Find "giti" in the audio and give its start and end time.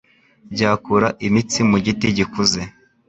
1.85-2.07